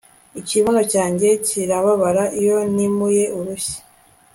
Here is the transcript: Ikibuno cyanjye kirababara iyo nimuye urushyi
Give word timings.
Ikibuno 0.39 0.81
cyanjye 0.93 1.27
kirababara 1.45 2.23
iyo 2.41 2.57
nimuye 2.75 3.23
urushyi 3.37 3.77